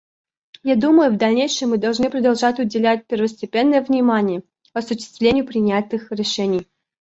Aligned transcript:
Я 0.63 0.75
думаю, 0.77 1.11
в 1.11 1.17
дальнейшем 1.17 1.69
мы 1.69 1.77
должны 1.77 2.09
продолжать 2.09 2.59
уделять 2.59 3.05
первостепенное 3.05 3.83
внимание 3.83 4.41
осуществлению 4.73 5.45
принятых 5.45 6.11
решений. 6.11 6.65